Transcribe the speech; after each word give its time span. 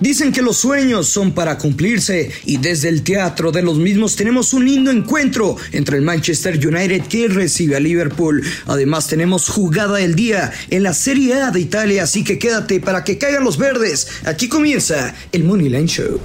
Dicen 0.00 0.32
que 0.32 0.40
los 0.40 0.56
sueños 0.56 1.08
son 1.08 1.32
para 1.32 1.58
cumplirse 1.58 2.30
y 2.46 2.56
desde 2.56 2.88
el 2.88 3.02
teatro 3.02 3.52
de 3.52 3.62
los 3.62 3.76
mismos 3.76 4.16
tenemos 4.16 4.54
un 4.54 4.64
lindo 4.64 4.90
encuentro 4.90 5.56
entre 5.72 5.98
el 5.98 6.02
Manchester 6.02 6.54
United 6.56 7.02
que 7.06 7.28
recibe 7.28 7.76
a 7.76 7.80
Liverpool. 7.80 8.42
Además 8.66 9.08
tenemos 9.08 9.48
jugada 9.48 9.98
del 9.98 10.14
día 10.14 10.52
en 10.70 10.84
la 10.84 10.94
Serie 10.94 11.34
A 11.34 11.50
de 11.50 11.60
Italia, 11.60 12.04
así 12.04 12.24
que 12.24 12.38
quédate 12.38 12.80
para 12.80 13.04
que 13.04 13.18
caigan 13.18 13.44
los 13.44 13.58
verdes. 13.58 14.08
Aquí 14.24 14.48
comienza 14.48 15.14
el 15.32 15.44
Money 15.44 15.68
Line 15.68 15.86
Show. 15.86 16.18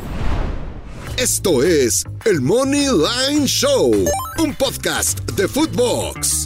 Esto 1.17 1.63
es 1.63 2.03
el 2.25 2.41
Money 2.41 2.87
Line 2.87 3.45
Show, 3.45 3.93
un 4.37 4.55
podcast 4.55 5.19
de 5.31 5.47
Footbox. 5.47 6.44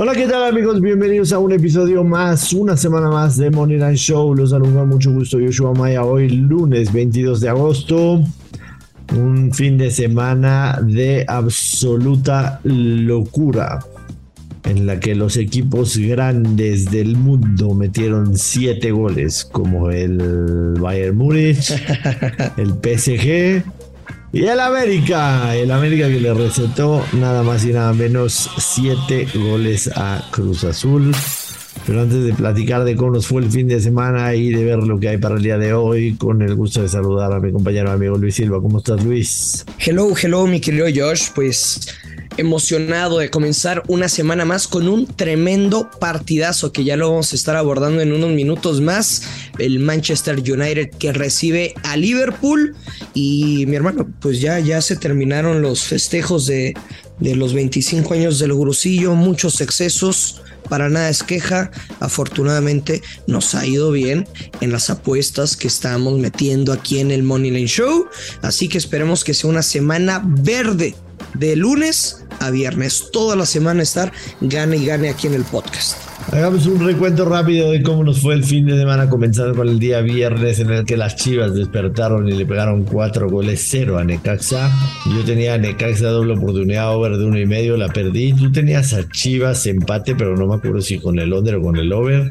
Hola, 0.00 0.14
¿qué 0.14 0.28
tal 0.28 0.44
amigos? 0.44 0.80
Bienvenidos 0.80 1.32
a 1.32 1.40
un 1.40 1.50
episodio 1.50 2.04
más, 2.04 2.52
una 2.52 2.76
semana 2.76 3.08
más 3.08 3.36
de 3.36 3.50
Money 3.50 3.78
Line 3.78 3.96
Show. 3.96 4.32
Los 4.32 4.50
saludo 4.50 4.78
con 4.78 4.88
mucho 4.90 5.10
gusto 5.10 5.40
Yoshua 5.40 5.74
Maya 5.74 6.04
hoy 6.04 6.28
lunes 6.28 6.92
22 6.92 7.40
de 7.40 7.48
agosto. 7.48 8.22
Un 9.16 9.52
fin 9.52 9.76
de 9.76 9.90
semana 9.90 10.78
de 10.80 11.24
absoluta 11.26 12.60
locura 12.62 13.80
en 14.62 14.86
la 14.86 15.00
que 15.00 15.16
los 15.16 15.36
equipos 15.36 15.96
grandes 15.96 16.92
del 16.92 17.16
mundo 17.16 17.74
metieron 17.74 18.38
siete 18.38 18.92
goles, 18.92 19.44
como 19.44 19.90
el 19.90 20.76
Bayern 20.78 21.16
Múnich, 21.16 21.72
el 22.56 22.68
PSG 22.68 23.64
y 24.32 24.44
el 24.44 24.60
América, 24.60 25.56
el 25.56 25.70
América 25.70 26.08
que 26.08 26.20
le 26.20 26.34
recetó 26.34 27.04
nada 27.14 27.42
más 27.42 27.64
y 27.64 27.72
nada 27.72 27.92
menos 27.92 28.50
siete 28.58 29.26
goles 29.34 29.90
a 29.94 30.22
Cruz 30.30 30.64
Azul. 30.64 31.14
Pero 31.86 32.02
antes 32.02 32.22
de 32.24 32.34
platicar 32.34 32.84
de 32.84 32.96
cómo 32.96 33.12
nos 33.12 33.26
fue 33.26 33.40
el 33.40 33.50
fin 33.50 33.68
de 33.68 33.80
semana 33.80 34.34
y 34.34 34.50
de 34.50 34.62
ver 34.62 34.78
lo 34.78 35.00
que 35.00 35.08
hay 35.08 35.16
para 35.16 35.36
el 35.36 35.42
día 35.42 35.56
de 35.56 35.72
hoy, 35.72 36.16
con 36.16 36.42
el 36.42 36.54
gusto 36.54 36.82
de 36.82 36.88
saludar 36.88 37.32
a 37.32 37.40
mi 37.40 37.50
compañero 37.50 37.90
amigo 37.90 38.18
Luis 38.18 38.34
Silva. 38.34 38.60
¿Cómo 38.60 38.78
estás, 38.78 39.02
Luis? 39.02 39.64
Hello, 39.78 40.12
hello, 40.20 40.46
mi 40.46 40.60
querido 40.60 40.86
Josh. 40.94 41.28
Pues 41.34 41.88
emocionado 42.38 43.18
de 43.18 43.30
comenzar 43.30 43.82
una 43.88 44.08
semana 44.08 44.44
más 44.44 44.66
con 44.68 44.88
un 44.88 45.06
tremendo 45.06 45.90
partidazo 45.98 46.72
que 46.72 46.84
ya 46.84 46.96
lo 46.96 47.10
vamos 47.10 47.32
a 47.32 47.36
estar 47.36 47.56
abordando 47.56 48.00
en 48.00 48.12
unos 48.12 48.30
minutos 48.30 48.80
más. 48.80 49.22
El 49.58 49.80
Manchester 49.80 50.38
United 50.38 50.90
que 50.98 51.12
recibe 51.12 51.74
a 51.82 51.96
Liverpool 51.96 52.76
y 53.12 53.66
mi 53.66 53.76
hermano, 53.76 54.08
pues 54.20 54.40
ya, 54.40 54.58
ya 54.60 54.80
se 54.80 54.96
terminaron 54.96 55.62
los 55.62 55.82
festejos 55.82 56.46
de, 56.46 56.74
de 57.18 57.34
los 57.34 57.54
25 57.54 58.14
años 58.14 58.38
del 58.38 58.54
Grusillo, 58.54 59.14
muchos 59.14 59.60
excesos, 59.60 60.40
para 60.68 60.88
nada 60.88 61.08
es 61.08 61.22
queja. 61.22 61.70
Afortunadamente 61.98 63.02
nos 63.26 63.54
ha 63.54 63.66
ido 63.66 63.90
bien 63.90 64.28
en 64.60 64.70
las 64.70 64.90
apuestas 64.90 65.56
que 65.56 65.66
estamos 65.66 66.18
metiendo 66.18 66.72
aquí 66.72 67.00
en 67.00 67.10
el 67.10 67.22
Money 67.22 67.50
Lane 67.50 67.66
Show. 67.66 68.06
Así 68.42 68.68
que 68.68 68.78
esperemos 68.78 69.24
que 69.24 69.34
sea 69.34 69.50
una 69.50 69.62
semana 69.62 70.22
verde 70.24 70.94
de 71.34 71.56
lunes 71.56 72.24
a 72.40 72.50
viernes. 72.50 73.10
Toda 73.12 73.36
la 73.36 73.46
semana 73.46 73.82
estar 73.82 74.12
gane 74.40 74.76
y 74.76 74.86
gane 74.86 75.08
aquí 75.08 75.26
en 75.26 75.34
el 75.34 75.44
podcast. 75.44 75.96
Hagamos 76.32 76.66
un 76.66 76.84
recuento 76.84 77.24
rápido 77.24 77.70
de 77.70 77.82
cómo 77.82 78.04
nos 78.04 78.20
fue 78.20 78.34
el 78.34 78.44
fin 78.44 78.66
de 78.66 78.76
semana, 78.76 79.08
comenzando 79.08 79.54
con 79.54 79.66
el 79.66 79.78
día 79.78 80.02
viernes 80.02 80.60
en 80.60 80.70
el 80.70 80.84
que 80.84 80.96
las 80.96 81.16
Chivas 81.16 81.54
despertaron 81.54 82.28
y 82.28 82.32
le 82.32 82.44
pegaron 82.44 82.84
cuatro 82.84 83.30
goles 83.30 83.66
cero 83.66 83.96
a 83.96 84.04
Necaxa. 84.04 84.70
Yo 85.06 85.24
tenía 85.24 85.54
a 85.54 85.58
Necaxa 85.58 86.08
doble 86.08 86.34
oportunidad 86.34 86.94
over 86.94 87.16
de 87.16 87.24
uno 87.24 87.38
y 87.38 87.46
medio, 87.46 87.78
la 87.78 87.88
perdí. 87.88 88.34
Tú 88.34 88.52
tenías 88.52 88.92
a 88.92 89.08
Chivas 89.08 89.66
empate, 89.66 90.14
pero 90.14 90.36
no 90.36 90.46
me 90.46 90.56
acuerdo 90.56 90.82
si 90.82 90.98
con 90.98 91.18
el 91.18 91.32
under 91.32 91.56
o 91.56 91.62
con 91.62 91.76
el 91.76 91.92
over. 91.92 92.30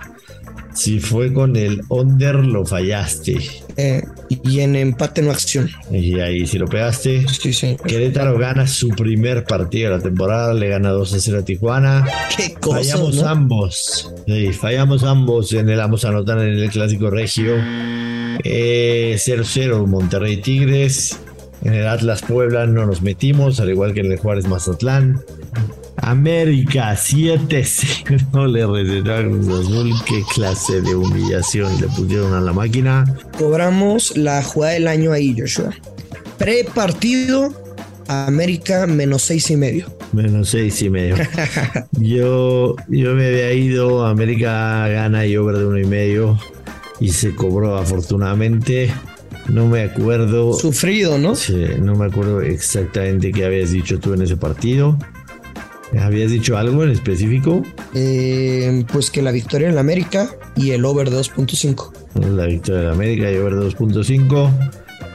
Si 0.78 1.00
fue 1.00 1.34
con 1.34 1.56
el 1.56 1.82
under, 1.90 2.36
lo 2.36 2.64
fallaste. 2.64 3.38
Eh, 3.78 4.04
y 4.30 4.60
en 4.60 4.76
empate 4.76 5.24
no 5.24 5.32
acción. 5.32 5.70
Y 5.92 6.20
ahí, 6.20 6.46
si 6.46 6.60
lo 6.60 6.68
pegaste, 6.68 7.26
Sí, 7.28 7.52
sí. 7.52 7.78
Querétaro 7.88 8.38
gana 8.38 8.68
su 8.68 8.90
primer 8.90 9.44
partido 9.44 9.90
de 9.90 9.98
la 9.98 10.04
temporada, 10.04 10.54
le 10.54 10.70
gana 10.70 10.90
2 10.92 11.14
a 11.14 11.20
0 11.20 11.40
a 11.40 11.42
Tijuana. 11.46 12.06
Qué 12.36 12.54
cosa. 12.54 12.78
Fallamos 12.78 13.16
¿no? 13.16 13.28
ambos. 13.28 14.14
Sí, 14.28 14.54
fallamos 14.54 15.04
ambos 15.04 15.52
en 15.54 15.70
el 15.70 15.78
vamos 15.78 16.06
a 16.06 16.10
anotar 16.10 16.38
en 16.40 16.60
el 16.60 16.70
clásico 16.70 17.10
regio. 17.10 17.56
Eh, 18.44 19.16
0-0 19.18 19.88
Monterrey 19.88 20.38
Tigres. 20.38 21.20
En 21.64 21.74
el 21.74 21.88
Atlas 21.88 22.22
Puebla 22.22 22.68
no 22.68 22.86
nos 22.86 23.02
metimos, 23.02 23.60
al 23.60 23.72
igual 23.72 23.94
que 23.94 24.02
en 24.02 24.12
el 24.12 24.20
Juárez 24.20 24.48
Mazatlán. 24.48 25.22
América 25.98 26.94
7-0 26.94 28.48
le 28.52 28.66
recetó 28.66 29.14
a 29.14 29.24
Cruz 29.24 29.48
Azul. 29.48 29.94
Qué 30.06 30.24
clase 30.34 30.82
de 30.82 30.96
humillación 30.96 31.80
le 31.82 31.88
pusieron 31.88 32.34
a 32.34 32.42
la 32.42 32.54
máquina. 32.54 33.04
Cobramos 33.38 34.16
la 34.16 34.44
jugada 34.44 34.74
del 34.74 34.88
año 34.88 35.12
ahí, 35.12 35.36
Joshua. 35.38 35.74
Pre-partido, 36.38 37.52
América 38.08 38.86
menos 38.86 39.24
seis 39.24 39.50
y 39.50 39.58
medio. 39.58 39.88
Menos 40.14 40.50
seis 40.50 40.82
y 40.82 40.90
medio. 40.90 41.16
yo, 42.00 42.76
yo 42.88 43.16
me 43.16 43.28
había 43.28 43.54
ido, 43.54 44.06
América 44.06 44.88
gana 44.88 45.26
y 45.26 45.36
over 45.36 45.58
de 45.58 45.66
uno 45.66 45.80
y 45.80 45.86
medio. 45.86 46.40
Y 47.00 47.10
se 47.10 47.36
cobró 47.36 47.78
afortunadamente. 47.78 48.92
No 49.50 49.68
me 49.68 49.82
acuerdo. 49.84 50.54
Sufrido, 50.54 51.18
¿no? 51.18 51.36
Sí, 51.36 51.66
no 51.80 51.96
me 51.96 52.06
acuerdo 52.06 52.42
exactamente 52.42 53.32
qué 53.32 53.46
habías 53.46 53.72
dicho 53.72 54.00
tú 54.00 54.14
en 54.14 54.22
ese 54.22 54.38
partido. 54.38 54.98
¿Habías 56.00 56.32
dicho 56.32 56.58
algo 56.58 56.84
en 56.84 56.92
específico? 56.92 57.64
Eh, 57.94 58.84
pues 58.92 59.10
que 59.10 59.22
la 59.22 59.32
victoria 59.32 59.70
en 59.70 59.76
la 59.76 59.82
América 59.82 60.30
y 60.56 60.72
el 60.72 60.86
over 60.86 61.10
de 61.10 61.18
2.5. 61.18 61.92
La 62.36 62.46
victoria 62.46 62.82
de 62.82 62.92
América 62.92 63.32
y 63.32 63.38
over 63.38 63.56
de 63.56 63.70
2.5. 63.70 64.52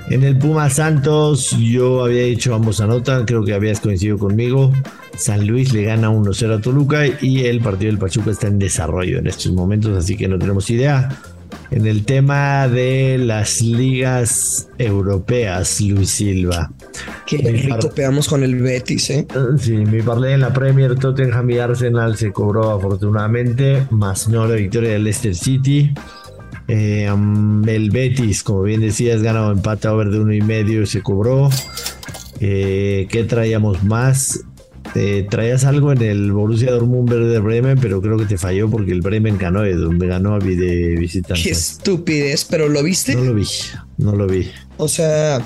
En 0.08 0.24
el 0.24 0.36
Puma 0.36 0.68
Santos, 0.68 1.56
yo 1.58 2.04
había 2.04 2.24
dicho 2.24 2.54
ambos 2.54 2.80
anotan, 2.80 3.24
creo 3.24 3.44
que 3.44 3.54
habías 3.54 3.80
coincidido 3.80 4.18
conmigo. 4.18 4.72
San 5.16 5.46
Luis 5.46 5.72
le 5.72 5.84
gana 5.84 6.10
1-0 6.10 6.58
a 6.58 6.60
Toluca 6.60 7.06
y 7.20 7.44
el 7.44 7.60
partido 7.60 7.90
del 7.90 7.98
Pachuca 7.98 8.30
está 8.30 8.48
en 8.48 8.58
desarrollo 8.58 9.18
en 9.18 9.26
estos 9.26 9.52
momentos, 9.52 9.96
así 9.96 10.16
que 10.16 10.26
no 10.26 10.38
tenemos 10.38 10.68
idea. 10.70 11.08
En 11.72 11.86
el 11.86 12.04
tema 12.04 12.68
de 12.68 13.16
las 13.18 13.62
ligas 13.62 14.68
europeas, 14.76 15.80
Luis 15.80 16.10
Silva. 16.10 16.70
Mi 17.30 17.38
rico 17.38 17.90
pegamos 17.94 18.28
con 18.28 18.42
el 18.42 18.56
Betis, 18.56 19.08
¿eh? 19.08 19.26
Sí, 19.58 19.78
mi 19.78 20.02
parlay 20.02 20.34
en 20.34 20.40
la 20.40 20.52
Premier, 20.52 20.94
Tottenham 20.96 21.48
y 21.48 21.58
Arsenal 21.58 22.18
se 22.18 22.30
cobró 22.30 22.72
afortunadamente, 22.72 23.86
más 23.90 24.28
no 24.28 24.46
la 24.46 24.56
victoria 24.56 24.90
del 24.90 25.04
Leicester 25.04 25.34
City. 25.34 25.94
Eh, 26.68 27.08
el 27.66 27.90
Betis, 27.90 28.42
como 28.42 28.64
bien 28.64 28.82
decías, 28.82 29.22
ganado 29.22 29.50
empate 29.50 29.88
over 29.88 30.10
de 30.10 30.20
uno 30.20 30.34
y 30.34 30.42
medio, 30.42 30.84
se 30.84 31.00
cobró. 31.02 31.48
Eh, 32.40 33.06
¿Qué 33.10 33.24
traíamos 33.24 33.82
más? 33.82 34.44
Eh, 34.94 35.26
traías 35.30 35.64
algo 35.64 35.90
en 35.92 36.02
el 36.02 36.32
Borussia 36.32 36.70
Dortmund 36.70 37.10
de 37.10 37.38
Bremen, 37.38 37.78
pero 37.80 38.02
creo 38.02 38.18
que 38.18 38.26
te 38.26 38.36
falló 38.36 38.68
porque 38.68 38.92
el 38.92 39.00
Bremen 39.00 39.38
ganó 39.38 39.62
de 39.62 39.74
donde 39.74 40.06
ganó 40.06 40.38
de 40.38 40.54
Qué 40.56 40.96
visitante. 40.98 41.50
estupidez, 41.50 42.44
pero 42.44 42.68
¿lo 42.68 42.82
viste? 42.82 43.14
No 43.14 43.24
lo 43.24 43.34
vi, 43.34 43.46
no 43.96 44.14
lo 44.14 44.26
vi. 44.26 44.50
O 44.76 44.88
sea, 44.88 45.40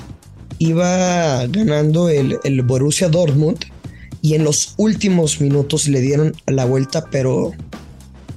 iba 0.59 1.45
ganando 1.47 2.09
el, 2.09 2.37
el 2.43 2.61
Borussia 2.63 3.07
Dortmund 3.07 3.59
y 4.21 4.33
en 4.33 4.43
los 4.43 4.73
últimos 4.77 5.39
minutos 5.39 5.87
le 5.87 6.01
dieron 6.01 6.33
la 6.47 6.65
vuelta, 6.65 7.05
pero, 7.09 7.53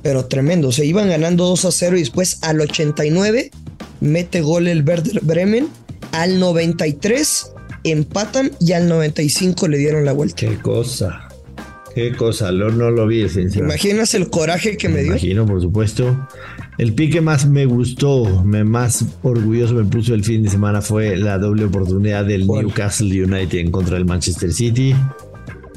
pero 0.02 0.26
tremendo. 0.26 0.68
O 0.68 0.72
sea, 0.72 0.84
iban 0.84 1.08
ganando 1.08 1.44
2 1.46 1.64
a 1.64 1.72
0 1.72 1.96
y 1.96 2.00
después 2.00 2.38
al 2.42 2.60
89 2.60 3.50
mete 4.00 4.42
gol 4.42 4.68
el 4.68 4.86
Werder 4.86 5.20
Bremen. 5.22 5.68
Al 6.12 6.38
93 6.38 7.52
empatan 7.84 8.50
y 8.60 8.72
al 8.72 8.88
95 8.88 9.68
le 9.68 9.78
dieron 9.78 10.04
la 10.04 10.12
vuelta. 10.12 10.36
Qué 10.36 10.56
cosa, 10.58 11.28
qué 11.94 12.12
cosa, 12.14 12.52
lo- 12.52 12.70
no 12.70 12.90
lo 12.90 13.06
vi 13.06 13.20
¿Te 13.20 13.26
esencialmente. 13.26 13.74
imaginas 13.88 14.14
el 14.14 14.28
coraje 14.30 14.76
que 14.76 14.88
me 14.88 14.98
dio? 15.02 15.12
imagino, 15.12 15.46
por 15.46 15.60
supuesto. 15.60 16.28
El 16.78 16.94
pique 16.94 17.20
más 17.20 17.46
me 17.46 17.66
gustó, 17.66 18.42
me 18.44 18.64
más 18.64 19.04
orgulloso 19.22 19.74
me 19.74 19.84
puso 19.84 20.14
el 20.14 20.24
fin 20.24 20.42
de 20.42 20.48
semana 20.48 20.80
fue 20.80 21.16
la 21.16 21.36
doble 21.38 21.64
oportunidad 21.64 22.24
del 22.24 22.46
¿Cuál? 22.46 22.66
Newcastle 22.66 23.24
United 23.24 23.58
en 23.58 23.70
contra 23.70 23.94
del 23.96 24.06
Manchester 24.06 24.50
City. 24.52 24.94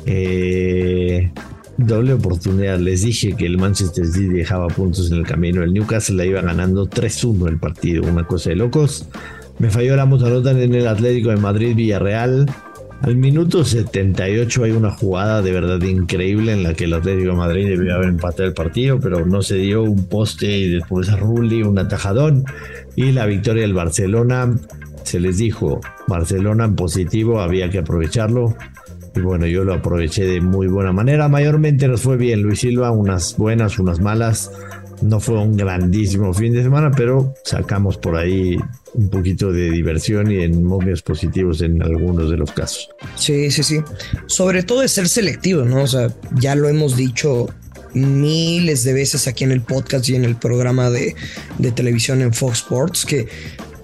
Eh, 0.06 1.32
doble 1.78 2.14
oportunidad. 2.14 2.80
Les 2.80 3.02
dije 3.04 3.36
que 3.36 3.46
el 3.46 3.58
Manchester 3.58 4.06
City 4.06 4.28
dejaba 4.30 4.68
puntos 4.68 5.12
en 5.12 5.18
el 5.18 5.26
camino. 5.26 5.64
El 5.64 5.74
Newcastle 5.74 6.16
la 6.16 6.26
iba 6.26 6.42
ganando 6.42 6.88
3-1 6.88 7.48
el 7.50 7.58
partido, 7.58 8.04
una 8.04 8.26
cosa 8.26 8.52
de 8.52 8.56
locos. 8.58 9.08
Me 9.60 9.70
falló 9.70 9.96
la 9.96 10.04
anotan 10.04 10.60
en 10.60 10.74
el 10.76 10.88
Atlético 10.88 11.30
de 11.30 11.38
Madrid 11.38 11.76
Villarreal. 11.76 12.46
Al 13.02 13.16
minuto 13.18 13.66
78 13.66 14.64
hay 14.64 14.72
una 14.72 14.92
jugada 14.92 15.42
de 15.42 15.52
verdad 15.52 15.82
increíble 15.82 16.54
en 16.54 16.64
la 16.64 16.74
que 16.74 16.86
el 16.86 16.94
Atlético 16.94 17.32
de 17.32 17.38
Madrid 17.38 17.68
debió 17.68 17.96
haber 17.96 18.10
empatado 18.10 18.46
el 18.46 18.54
partido, 18.54 19.00
pero 19.00 19.26
no 19.26 19.42
se 19.42 19.56
dio 19.56 19.84
un 19.84 20.06
poste 20.06 20.58
y 20.58 20.70
después 20.70 21.10
a 21.10 21.18
Rulli, 21.18 21.64
un 21.64 21.78
atajadón. 21.78 22.46
Y 22.96 23.12
la 23.12 23.26
victoria 23.26 23.64
del 23.64 23.74
Barcelona, 23.74 24.56
se 25.04 25.20
les 25.20 25.38
dijo, 25.38 25.82
Barcelona 26.08 26.66
en 26.66 26.76
positivo, 26.76 27.42
había 27.42 27.70
que 27.70 27.80
aprovecharlo. 27.80 28.56
Y 29.16 29.20
bueno, 29.20 29.46
yo 29.48 29.64
lo 29.64 29.74
aproveché 29.74 30.26
de 30.26 30.42
muy 30.42 30.68
buena 30.68 30.92
manera. 30.92 31.28
Mayormente 31.28 31.88
nos 31.88 32.02
fue 32.02 32.18
bien, 32.18 32.42
Luis 32.42 32.62
Silva, 32.62 32.92
unas 32.92 33.38
buenas, 33.38 33.80
unas 33.80 34.00
malas. 34.00 34.50
No 35.02 35.20
fue 35.20 35.40
un 35.40 35.58
grandísimo 35.58 36.34
fin 36.34 36.54
de 36.54 36.64
semana, 36.64 36.92
pero 36.92 37.34
sacamos 37.44 37.98
por 37.98 38.16
ahí 38.16 38.58
un 38.94 39.10
poquito 39.10 39.52
de 39.52 39.72
diversión 39.72 40.32
y 40.32 40.42
en 40.44 40.64
momios 40.64 41.02
positivos 41.02 41.62
en 41.62 41.82
algunos 41.82 42.30
de 42.30 42.38
los 42.38 42.52
casos. 42.52 42.90
Sí, 43.16 43.50
sí, 43.52 43.64
sí. 43.64 43.80
Sobre 44.28 44.64
todo 44.64 44.82
de 44.82 44.88
ser 44.88 45.10
selectivo, 45.10 45.64
¿no? 45.64 45.84
O 45.84 45.88
sea, 45.88 46.14
ya 46.36 46.56
lo 46.56 46.70
hemos 46.70 46.96
dicho 46.96 47.48
miles 47.94 48.84
de 48.84 48.94
veces 48.94 49.28
aquí 49.28 49.44
en 49.44 49.52
el 49.52 49.62
podcast 49.62 50.08
y 50.10 50.16
en 50.16 50.26
el 50.26 50.36
programa 50.36 50.90
de, 50.90 51.16
de 51.58 51.72
televisión 51.72 52.22
en 52.22 52.34
Fox 52.34 52.60
Sports, 52.60 53.06
que 53.06 53.28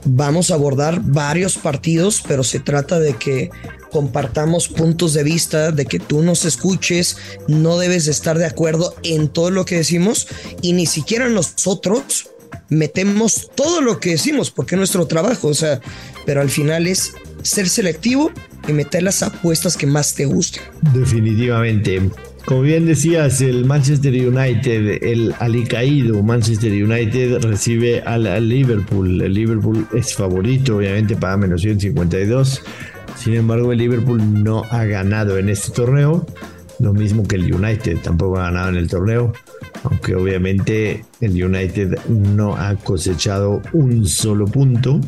vamos 0.06 0.52
a 0.52 0.56
abordar 0.56 1.02
varios 1.04 1.58
partidos, 1.58 2.24
pero 2.28 2.44
se 2.44 2.60
trata 2.60 3.00
de 3.00 3.14
que 3.14 3.50
compartamos 3.92 4.68
puntos 4.68 5.14
de 5.14 5.24
vista, 5.24 5.72
de 5.72 5.86
que 5.86 6.00
tú 6.00 6.22
nos 6.22 6.46
escuches, 6.46 7.18
no 7.48 7.78
debes 7.78 8.08
estar 8.08 8.38
de 8.38 8.46
acuerdo 8.46 8.96
en 9.04 9.28
todo 9.28 9.52
lo 9.52 9.66
que 9.66 9.78
decimos 9.78 10.28
y 10.62 10.74
ni 10.74 10.86
siquiera 10.86 11.30
nosotros 11.30 12.30
metemos 12.70 13.50
todo 13.56 13.82
lo 13.82 14.00
que 14.00 14.12
decimos 14.12 14.52
porque 14.52 14.76
es 14.76 14.80
nuestro 14.80 15.08
trabajo, 15.08 15.48
o 15.48 15.54
sea, 15.54 15.82
pero 16.26 16.42
al 16.42 16.50
final 16.50 16.88
es 16.88 17.14
ser 17.42 17.70
selectivo 17.70 18.32
y 18.68 18.74
meter 18.74 19.04
las 19.04 19.24
apuestas 19.24 19.76
que 19.76 19.88
más 19.88 20.14
te 20.14 20.26
gusten. 20.26 20.64
Definitivamente. 20.94 22.10
Como 22.46 22.62
bien 22.62 22.88
decías, 22.88 23.42
el 23.42 23.66
Manchester 23.66 24.12
United, 24.12 25.04
el 25.04 25.36
alicaído 25.40 26.24
Manchester 26.24 26.72
United 26.72 27.42
recibe 27.42 28.02
al, 28.02 28.50
Liverpool. 28.50 29.22
El 29.22 29.34
Liverpool 29.34 29.88
es 29.94 30.16
favorito, 30.16 30.78
obviamente, 30.78 31.16
para 31.16 31.38
menos 31.38 31.62
152. 31.62 32.64
Sin 33.20 33.34
embargo, 33.34 33.74
el 33.74 33.80
Liverpool 33.80 34.44
no 34.44 34.64
ha 34.70 34.86
ganado 34.86 35.38
en 35.38 35.50
este 35.50 35.72
torneo, 35.72 36.26
lo 36.80 36.94
mismo 36.94 37.28
que 37.28 37.36
el 37.36 37.54
United 37.54 37.98
tampoco 38.02 38.40
ha 38.40 38.44
ganado 38.44 38.70
en 38.70 38.78
el 38.78 38.88
torneo, 38.88 39.34
aunque 39.84 40.16
obviamente 40.16 41.04
el 41.20 41.44
United 41.44 42.00
no 42.08 42.56
ha 42.56 42.76
cosechado 42.76 43.62
un 43.74 44.08
solo 44.08 44.46
punto 44.46 45.02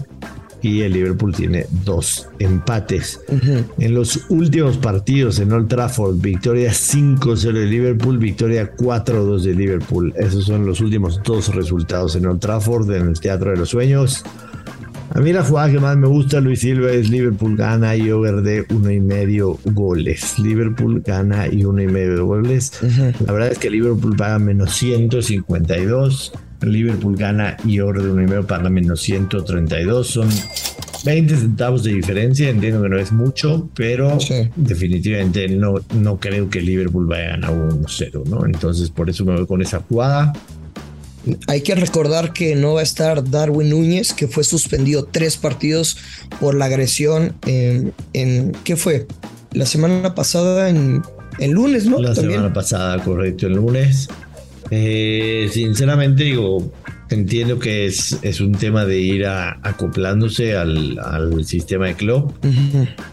y 0.61 0.81
el 0.81 0.91
Liverpool 0.91 1.33
tiene 1.33 1.65
dos 1.85 2.27
empates. 2.39 3.21
En 3.79 3.93
los 3.93 4.25
últimos 4.29 4.77
partidos 4.77 5.39
en 5.39 5.53
Old 5.53 5.69
Trafford, 5.69 6.17
victoria 6.17 6.71
5-0 6.71 7.53
de 7.53 7.65
Liverpool, 7.65 8.17
victoria 8.17 8.75
4-2 8.75 9.41
de 9.41 9.55
Liverpool. 9.55 10.13
Esos 10.17 10.45
son 10.45 10.65
los 10.65 10.81
últimos 10.81 11.21
dos 11.23 11.55
resultados 11.55 12.17
en 12.17 12.25
Old 12.25 12.41
Trafford, 12.41 12.91
en 12.91 13.07
el 13.07 13.19
Teatro 13.21 13.51
de 13.51 13.57
los 13.57 13.69
Sueños. 13.69 14.23
A 15.13 15.19
mí 15.19 15.33
la 15.33 15.43
jugada 15.43 15.69
que 15.69 15.79
más 15.79 15.97
me 15.97 16.07
gusta, 16.07 16.39
Luis 16.39 16.61
Silva, 16.61 16.89
es 16.91 17.09
Liverpool 17.09 17.57
gana 17.57 17.97
y 17.97 18.09
over 18.11 18.41
de 18.41 18.65
uno 18.73 18.89
y 18.91 19.01
medio 19.01 19.59
goles. 19.65 20.39
Liverpool 20.39 21.01
gana 21.05 21.47
y 21.47 21.65
uno 21.65 21.81
y 21.81 21.87
medio 21.87 22.25
goles. 22.25 22.71
La 23.25 23.33
verdad 23.33 23.51
es 23.51 23.57
que 23.57 23.69
Liverpool 23.69 24.15
paga 24.15 24.39
menos 24.39 24.73
152. 24.77 26.31
Liverpool 26.61 27.17
gana 27.17 27.57
y 27.65 27.81
over 27.81 28.01
de 28.01 28.11
uno 28.11 28.21
y 28.21 28.25
medio 28.25 28.47
paga 28.47 28.69
menos 28.69 29.01
132. 29.01 30.07
Son 30.07 30.29
20 31.03 31.35
centavos 31.35 31.83
de 31.83 31.93
diferencia. 31.93 32.49
Entiendo 32.49 32.81
que 32.81 32.89
no 32.89 32.97
es 32.97 33.11
mucho, 33.11 33.69
pero 33.75 34.17
definitivamente 34.55 35.49
no, 35.49 35.75
no 35.93 36.19
creo 36.21 36.49
que 36.49 36.61
Liverpool 36.61 37.07
vaya 37.07 37.25
a 37.25 37.31
ganar 37.31 37.51
1-0, 37.51 38.27
¿no? 38.27 38.45
Entonces 38.45 38.89
por 38.89 39.09
eso 39.09 39.25
me 39.25 39.35
voy 39.35 39.45
con 39.45 39.61
esa 39.61 39.81
jugada. 39.81 40.31
Hay 41.47 41.61
que 41.61 41.75
recordar 41.75 42.33
que 42.33 42.55
no 42.55 42.73
va 42.73 42.79
a 42.79 42.83
estar 42.83 43.29
Darwin 43.29 43.69
Núñez, 43.69 44.13
que 44.13 44.27
fue 44.27 44.43
suspendido 44.43 45.05
tres 45.05 45.37
partidos 45.37 45.97
por 46.39 46.55
la 46.55 46.65
agresión 46.65 47.35
en, 47.45 48.53
¿qué 48.63 48.75
fue? 48.75 49.07
La 49.51 49.65
semana 49.65 50.15
pasada, 50.15 50.69
en 50.69 51.01
el 51.39 51.51
lunes, 51.51 51.85
¿no? 51.85 51.99
La 51.99 52.15
semana 52.15 52.53
pasada, 52.53 53.03
correcto, 53.03 53.47
el 53.47 53.53
lunes. 53.53 54.09
Eh, 54.71 55.49
sinceramente 55.51 56.23
digo, 56.23 56.71
entiendo 57.11 57.59
que 57.59 57.85
es, 57.85 58.17
es 58.21 58.41
un 58.41 58.53
tema 58.53 58.85
de 58.85 58.99
ir 58.99 59.25
acoplándose 59.25 60.55
al, 60.55 60.99
sistema 61.45 61.87
de 61.87 61.95
club, 61.95 62.33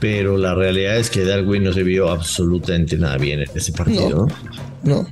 pero 0.01 0.37
la 0.37 0.55
realidad 0.55 0.97
es 0.97 1.11
que 1.11 1.25
Darwin 1.25 1.65
no 1.65 1.73
se 1.73 1.83
vio 1.83 2.11
absolutamente 2.11 2.97
nada 2.97 3.17
bien 3.17 3.41
en 3.41 3.49
ese 3.55 3.73
partido. 3.73 4.29
no. 4.83 5.03
no. 5.03 5.07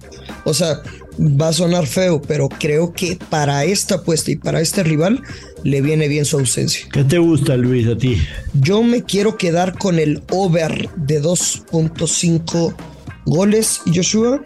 O 0.45 0.55
sea, 0.55 0.81
va 1.19 1.49
a 1.49 1.53
sonar 1.53 1.87
feo, 1.87 2.23
pero 2.23 2.49
creo 2.49 2.93
que 2.93 3.19
para 3.31 3.65
esta 3.65 3.97
apuesta 3.97 4.31
y 4.31 4.37
para 4.37 4.61
este 4.61 4.83
rival 4.85 5.21
le 5.65 5.81
viene 5.81 6.07
bien 6.07 6.25
su 6.25 6.39
ausencia. 6.39 6.87
¿Qué 6.93 7.03
te 7.03 7.19
gusta, 7.19 7.57
Luis, 7.57 7.89
a 7.89 7.97
ti? 7.97 8.17
Yo 8.55 8.83
me 8.85 9.03
quiero 9.03 9.37
quedar 9.37 9.77
con 9.77 9.99
el 9.99 10.23
over 10.31 10.89
de 10.97 11.21
2.5 11.21 12.75
goles. 13.25 13.81
Joshua, 13.93 14.41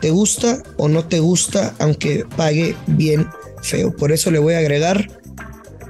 ¿te 0.00 0.10
gusta 0.10 0.62
o 0.76 0.88
no 0.88 1.04
te 1.04 1.20
gusta, 1.20 1.74
aunque 1.78 2.24
pague 2.36 2.74
bien 2.88 3.28
feo? 3.64 3.94
Por 3.94 4.12
eso 4.12 4.30
le 4.30 4.38
voy 4.38 4.54
a 4.54 4.58
agregar 4.58 5.08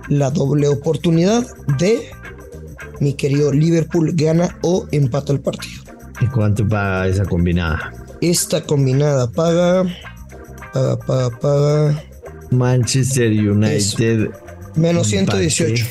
la 0.09 0.31
doble 0.31 0.69
oportunidad 0.69 1.45
de 1.79 2.09
mi 3.01 3.15
querido 3.15 3.53
Liverpool 3.53 4.13
gana 4.15 4.59
o 4.63 4.87
empata 4.93 5.33
el 5.33 5.41
partido. 5.41 5.83
¿Y 6.21 6.27
cuánto 6.27 6.67
paga 6.67 7.09
esa 7.09 7.25
combinada? 7.25 7.93
Esta 8.21 8.63
combinada 8.63 9.31
paga 9.31 9.85
paga, 10.75 10.99
paga, 10.99 11.31
paga. 11.39 12.05
Manchester 12.51 13.31
United. 13.31 14.31
Menos 14.75 15.07
118. 15.09 15.85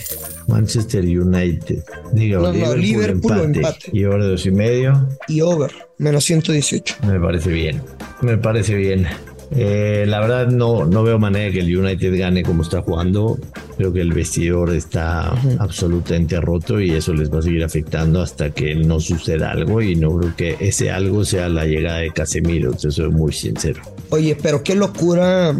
Manchester 0.47 1.05
United. 1.05 1.83
Digo, 2.11 2.41
no, 2.41 2.51
Liverpool, 2.51 2.81
Liverpool 2.81 3.55
empate. 3.55 3.89
Y 3.93 4.03
over 4.03 4.21
dos 4.21 4.45
y 4.45 4.51
medio. 4.51 5.07
Y 5.27 5.41
over, 5.41 5.71
menos 5.97 6.25
118. 6.25 6.97
Me 7.07 7.19
parece 7.19 7.49
bien. 7.49 7.81
Me 8.21 8.37
parece 8.37 8.75
bien. 8.75 9.07
Eh, 9.51 10.05
la 10.07 10.19
verdad 10.19 10.47
no, 10.47 10.85
no 10.85 11.03
veo 11.03 11.19
manera 11.19 11.51
que 11.51 11.59
el 11.59 11.77
United 11.77 12.17
gane 12.17 12.43
como 12.43 12.63
está 12.63 12.81
jugando. 12.81 13.37
Creo 13.77 13.93
que 13.93 14.01
el 14.01 14.13
vestidor 14.13 14.73
está 14.73 15.33
absolutamente 15.59 16.39
roto 16.39 16.79
y 16.79 16.91
eso 16.91 17.13
les 17.13 17.31
va 17.31 17.39
a 17.39 17.41
seguir 17.41 17.63
afectando 17.63 18.21
hasta 18.21 18.51
que 18.51 18.75
no 18.75 18.99
suceda 18.99 19.51
algo 19.51 19.81
y 19.81 19.95
no 19.95 20.17
creo 20.17 20.35
que 20.35 20.57
ese 20.59 20.91
algo 20.91 21.25
sea 21.25 21.49
la 21.49 21.65
llegada 21.65 21.99
de 21.99 22.11
Casemiro, 22.11 22.73
te 22.73 22.91
soy 22.91 23.09
muy 23.09 23.33
sincero. 23.33 23.81
Oye, 24.09 24.37
pero 24.41 24.63
qué 24.63 24.75
locura 24.75 25.55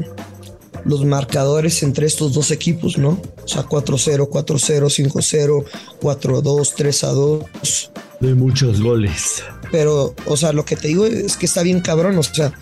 los 0.86 1.06
marcadores 1.06 1.82
entre 1.84 2.06
estos 2.06 2.34
dos 2.34 2.52
equipos, 2.52 2.98
¿no? 2.98 3.22
O 3.44 3.48
sea, 3.48 3.64
4-0, 3.64 4.30
4-0, 4.30 5.12
5-0, 5.12 5.66
4-2, 6.02 6.74
3-2. 6.76 7.90
De 8.20 8.36
muchos 8.36 8.82
goles. 8.82 9.44
Pero, 9.72 10.14
o 10.26 10.38
sea, 10.38 10.54
lo 10.54 10.66
que 10.66 10.76
te 10.76 10.90
digo 10.90 11.06
es 11.06 11.36
que 11.36 11.46
está 11.46 11.64
bien 11.64 11.82
cabrón, 11.82 12.18
o 12.18 12.24
sea, 12.24 12.54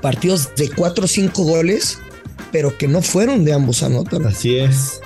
partidos 0.00 0.54
de 0.56 0.70
4 0.70 1.04
o 1.04 1.08
5 1.08 1.42
goles, 1.42 1.98
pero 2.52 2.76
que 2.76 2.88
no 2.88 3.02
fueron 3.02 3.44
de 3.44 3.52
ambos 3.52 3.82
anotan. 3.82 4.26
Así 4.26 4.58
es. 4.58 5.00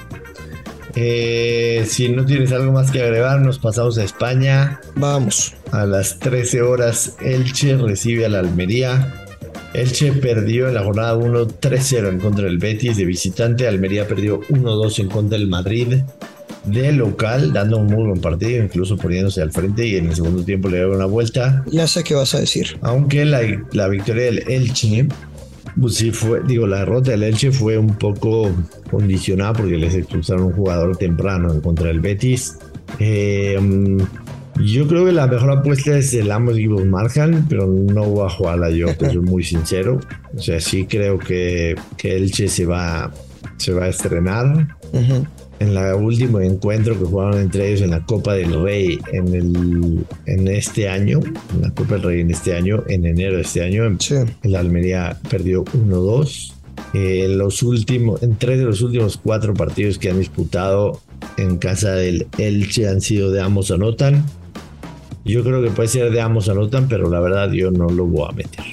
Eh, 0.95 1.87
si 1.89 2.11
no 2.11 2.27
tienes 2.27 2.53
algo 2.53 2.73
más 2.73 2.91
que 2.91 3.03
agregar, 3.03 3.41
nos 3.41 3.59
pasamos 3.59 3.99
a 3.99 4.05
España. 4.05 4.81
Vamos. 4.95 5.55
A 5.71 5.87
las 5.87 6.19
13 6.19 6.63
horas, 6.63 7.17
Elche 7.21 7.77
recibe 7.77 8.27
a 8.27 8.29
la 8.29 8.41
Almería. 8.41 9.15
Elche 9.73 10.13
perdió 10.13 10.69
en 10.69 10.75
la 10.75 10.85
jornada 10.85 11.17
1 11.17 11.49
3-0 11.49 12.09
en 12.09 12.21
contra 12.21 12.45
del 12.45 12.59
Betis 12.59 12.99
de 12.99 13.07
visitante. 13.07 13.67
Almería 13.67 14.07
perdió 14.07 14.41
1-2 14.43 14.99
en 14.99 15.09
contra 15.09 15.39
del 15.39 15.49
Madrid 15.49 16.03
de 16.65 16.93
local, 16.93 17.53
dando 17.53 17.79
un 17.79 17.87
muy 17.87 18.05
buen 18.07 18.21
partido, 18.21 18.63
incluso 18.63 18.97
poniéndose 18.97 19.43
al 19.43 19.53
frente 19.53 19.87
y 19.87 19.97
en 19.97 20.09
el 20.09 20.15
segundo 20.15 20.45
tiempo 20.45 20.69
le 20.69 20.79
dio 20.79 20.93
una 20.93 21.07
vuelta. 21.07 21.65
Ya 21.67 21.87
sé 21.87 22.05
qué 22.05 22.15
vas 22.15 22.35
a 22.35 22.41
decir. 22.41 22.79
Aunque 22.83 23.25
la, 23.25 23.41
la 23.73 23.89
victoria 23.89 24.25
del 24.25 24.45
Elche, 24.49 25.09
pues 25.81 25.95
sí 25.95 26.11
fue, 26.11 26.43
digo, 26.47 26.67
la 26.67 26.81
derrota 26.81 27.11
del 27.11 27.25
Elche 27.25 27.51
fue 27.51 27.79
un 27.79 27.95
poco 27.97 28.51
condicionada 28.91 29.55
porque 29.55 29.77
les 29.77 29.95
expulsaron 29.95 30.45
un 30.45 30.53
jugador 30.53 30.97
temprano 30.97 31.53
en 31.53 31.61
contra 31.61 31.89
del 31.89 32.01
Betis. 32.01 32.59
Eh, 32.99 33.59
yo 34.61 34.87
creo 34.87 35.07
que 35.07 35.13
la 35.13 35.27
mejor 35.27 35.51
apuesta 35.51 35.97
es 35.97 36.13
el 36.15 36.31
ambos 36.31 36.57
equipos 36.57 36.85
marcan, 36.85 37.47
pero 37.49 37.67
no 37.67 38.05
voy 38.05 38.27
a 38.27 38.31
jugarla 38.31 38.71
yo, 38.71 38.87
que 38.97 39.07
soy 39.07 39.21
muy 39.21 39.43
sincero. 39.43 39.99
O 40.37 40.41
sea, 40.41 40.61
sí 40.61 40.85
creo 40.85 41.19
que, 41.19 41.75
que 41.97 42.17
Elche 42.17 42.49
se 42.49 42.67
va, 42.67 43.11
se 43.57 43.73
va 43.73 43.85
a 43.85 43.89
estrenar 43.89 44.77
en 45.63 45.77
el 45.77 45.95
último 45.95 46.41
encuentro 46.41 46.99
que 46.99 47.05
jugaron 47.05 47.41
entre 47.41 47.69
ellos 47.69 47.83
en 47.83 47.91
la 47.91 48.05
Copa 48.05 48.35
del 48.35 48.63
Rey 48.63 48.99
en, 49.13 49.35
el, 49.35 50.05
en 50.27 50.49
este 50.49 50.89
año, 50.89 51.21
en 51.55 51.63
la 51.63 51.71
Copa 51.71 51.95
del 51.95 52.03
Rey 52.03 52.21
en 52.21 52.31
este 52.31 52.55
año, 52.55 52.83
en 52.89 53.07
enero 53.07 53.37
de 53.37 53.43
este 53.43 53.63
año, 53.63 53.85
el 54.43 54.57
Almería 54.57 55.19
perdió 55.31 55.65
1-2. 55.65 56.53
Eh, 56.95 57.27
los 57.29 57.63
últimos, 57.63 58.23
en 58.23 58.37
tres 58.37 58.59
de 58.59 58.65
los 58.65 58.83
últimos 58.83 59.17
cuatro 59.17 59.55
partidos 59.55 59.99
que 59.99 60.11
han 60.11 60.19
disputado 60.19 61.01
en 61.37 61.59
casa 61.59 61.93
del 61.93 62.27
Elche 62.39 62.89
han 62.89 63.01
sido 63.01 63.31
de 63.31 63.41
ambos 63.41 63.71
anotan. 63.71 64.25
Yo 65.25 65.43
creo 65.45 65.63
que 65.63 65.71
puede 65.71 65.89
ser 65.89 66.11
de 66.11 66.21
ambos 66.21 66.49
anotan, 66.49 66.89
pero 66.89 67.09
la 67.09 67.21
verdad 67.21 67.51
yo 67.53 67.71
no 67.71 67.89
lo 67.89 68.07
voy 68.07 68.29
a 68.29 68.33
meter 68.33 68.65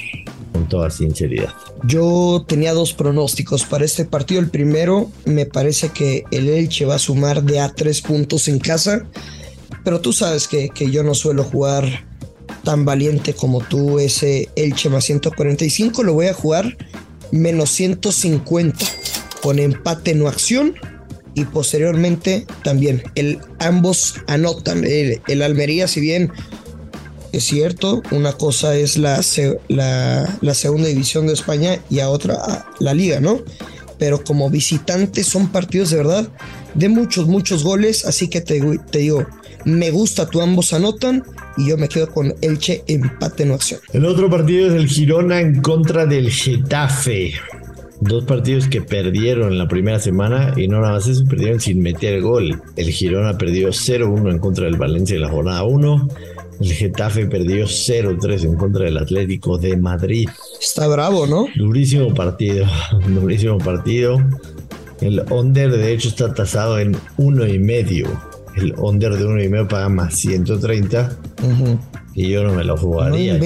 con 0.51 0.67
toda 0.67 0.89
sinceridad. 0.89 1.53
Yo 1.83 2.45
tenía 2.48 2.74
dos 2.74 2.93
pronósticos 2.93 3.65
para 3.65 3.86
este 3.86 4.05
partido. 4.05 4.41
El 4.41 4.50
primero, 4.50 5.12
me 5.25 5.45
parece 5.45 5.89
que 5.89 6.24
el 6.31 6.50
Elche 6.50 6.86
va 6.86 6.95
a 6.95 7.00
sumar 7.00 7.43
de 7.43 7.59
a 7.59 7.69
tres 7.69 8.01
puntos 8.01 8.48
en 8.48 8.59
casa, 8.59 9.05
pero 9.83 10.01
tú 10.01 10.13
sabes 10.13 10.48
que, 10.48 10.69
que 10.69 10.91
yo 10.91 11.03
no 11.03 11.15
suelo 11.15 11.43
jugar 11.43 12.05
tan 12.63 12.86
valiente 12.86 13.33
como 13.33 13.62
tú 13.62 14.00
ese 14.00 14.50
Elche 14.55 14.89
más 14.89 15.05
145. 15.05 16.03
Lo 16.03 16.13
voy 16.13 16.27
a 16.27 16.33
jugar 16.33 16.77
menos 17.31 17.71
150 17.71 18.86
con 19.41 19.59
empate 19.59 20.13
no 20.15 20.27
acción 20.27 20.75
y 21.33 21.45
posteriormente 21.45 22.45
también 22.63 23.03
el 23.15 23.39
ambos 23.59 24.15
anotan 24.27 24.83
el, 24.83 25.41
Almería 25.41 25.88
si 25.88 26.01
bien 26.01 26.31
es 27.31 27.43
cierto 27.43 28.01
una 28.12 28.33
cosa 28.33 28.75
es 28.75 28.98
la, 28.98 29.21
la, 29.67 30.53
segunda 30.53 30.88
división 30.88 31.27
de 31.27 31.33
España 31.33 31.79
y 31.89 32.00
a 32.00 32.09
otra 32.09 32.65
la 32.79 32.93
liga 32.93 33.19
no 33.19 33.39
pero 33.98 34.24
como 34.24 34.50
visitantes 34.50 35.27
son 35.27 35.51
partidos 35.51 35.91
de 35.91 35.98
verdad 35.98 36.27
de 36.74 36.89
muchos 36.89 37.27
muchos 37.27 37.63
goles 37.63 38.05
así 38.05 38.27
que 38.27 38.41
te, 38.41 38.62
digo 39.00 39.25
me 39.65 39.91
gusta 39.91 40.29
tu 40.29 40.41
ambos 40.41 40.74
anotan 40.74 41.24
y 41.57 41.69
yo 41.69 41.77
me 41.77 41.89
quedo 41.89 42.09
con 42.09 42.33
Elche 42.41 42.83
empate 42.88 43.45
no 43.45 43.55
acción. 43.55 43.81
El 43.91 44.05
otro 44.05 44.29
partido 44.29 44.67
es 44.67 44.74
el 44.74 44.88
Girona 44.88 45.41
en 45.41 45.62
contra 45.62 46.05
del 46.05 46.31
Getafe. 46.31 47.33
Dos 48.01 48.24
partidos 48.24 48.69
que 48.69 48.81
perdieron 48.81 49.51
en 49.51 49.57
la 49.57 49.67
primera 49.67 50.00
semana 50.00 50.53
y 50.55 50.69
no 50.69 50.79
nada 50.79 50.93
más 50.93 51.07
eso, 51.07 51.25
perdieron 51.25 51.59
sin 51.59 51.81
meter 51.81 52.21
gol. 52.21 52.62
El 52.77 52.89
Girona 52.91 53.38
perdió 53.38 53.69
0-1 53.69 54.31
en 54.31 54.39
contra 54.39 54.65
del 54.65 54.77
Valencia 54.77 55.15
en 55.15 55.24
la 55.24 55.29
jornada 55.29 55.63
1. 55.63 56.07
El 56.59 56.73
Getafe 56.73 57.25
perdió 57.25 57.65
0-3 57.65 58.43
en 58.43 58.55
contra 58.55 58.85
del 58.85 58.97
Atlético 58.97 59.57
de 59.57 59.77
Madrid. 59.77 60.27
Está 60.59 60.87
bravo, 60.87 61.25
¿no? 61.25 61.47
Durísimo 61.55 62.13
partido, 62.13 62.65
durísimo 63.07 63.57
partido. 63.57 64.17
El 65.01 65.23
under 65.31 65.71
de 65.71 65.93
hecho 65.93 66.09
está 66.09 66.33
tasado 66.33 66.77
en 66.79 66.97
uno 67.17 67.47
y 67.47 67.57
medio 67.57 68.07
el 68.55 68.73
under 68.77 69.17
de 69.17 69.25
uno 69.25 69.41
y 69.41 69.49
medio 69.49 69.67
paga 69.67 69.89
más 69.89 70.15
130 70.15 71.17
y 72.15 72.29
yo 72.29 72.43
no 72.43 72.53
me 72.53 72.63
lo 72.63 72.77
jugaría. 72.77 73.37
No 73.37 73.45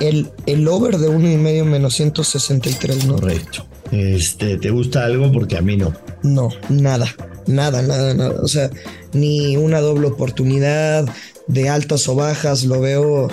el, 0.00 0.28
el 0.46 0.68
over 0.68 0.98
de 0.98 1.08
uno 1.08 1.30
y 1.30 1.36
medio 1.36 1.64
menos 1.64 1.94
163, 1.94 3.06
¿no? 3.06 3.16
Correcto. 3.16 3.66
Este, 3.92 4.56
¿Te 4.56 4.70
gusta 4.70 5.04
algo? 5.04 5.30
Porque 5.30 5.56
a 5.56 5.62
mí 5.62 5.76
no. 5.76 5.92
No, 6.22 6.48
nada, 6.68 7.14
nada, 7.46 7.82
nada, 7.82 8.14
nada. 8.14 8.40
O 8.42 8.48
sea, 8.48 8.70
ni 9.12 9.56
una 9.56 9.80
doble 9.80 10.08
oportunidad 10.08 11.06
de 11.46 11.68
altas 11.68 12.08
o 12.08 12.14
bajas, 12.14 12.64
lo 12.64 12.80
veo. 12.80 13.28